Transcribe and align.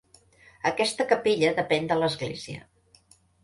Aquesta 0.69 1.05
capella 1.11 1.53
depèn 1.61 1.93
de 1.95 2.01
l'església. 2.03 2.69